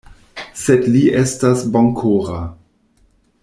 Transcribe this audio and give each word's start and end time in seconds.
Sed 0.61 0.87
li 0.95 1.03
estas 1.19 1.63
bonkora. 1.77 2.41